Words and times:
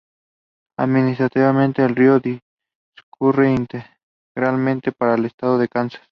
Administrativamente, 0.79 1.83
el 1.85 1.95
río 1.95 2.19
discurre 2.19 3.53
íntegramente 3.53 4.91
por 4.91 5.09
el 5.09 5.25
estado 5.25 5.59
de 5.59 5.67
Kansas. 5.67 5.99